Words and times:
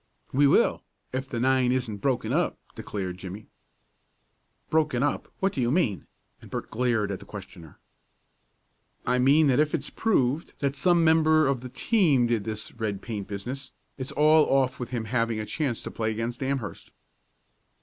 "We 0.33 0.47
will 0.47 0.81
if 1.13 1.29
the 1.29 1.39
nine 1.39 1.71
isn't 1.71 1.97
broken 1.97 2.33
up," 2.33 2.57
declared 2.73 3.19
Jimmie. 3.19 3.45
"Broken 4.71 5.03
up 5.03 5.31
what 5.41 5.53
do 5.53 5.61
you 5.61 5.69
mean?" 5.69 6.07
and 6.41 6.49
Bert 6.49 6.71
glared 6.71 7.11
at 7.11 7.19
the 7.19 7.25
questioner. 7.25 7.77
"I 9.05 9.19
mean 9.19 9.45
that 9.45 9.59
if 9.59 9.75
it's 9.75 9.91
proved 9.91 10.55
that 10.59 10.75
some 10.75 11.03
member 11.03 11.45
of 11.45 11.61
the 11.61 11.69
team 11.69 12.25
did 12.25 12.45
this 12.45 12.71
red 12.71 13.03
paint 13.03 13.27
business 13.27 13.73
it's 13.95 14.11
all 14.13 14.49
off 14.49 14.79
with 14.79 14.89
him 14.89 15.05
having 15.05 15.39
a 15.39 15.45
chance 15.45 15.83
to 15.83 15.91
play 15.91 16.09
against 16.09 16.41
Amherst." 16.41 16.89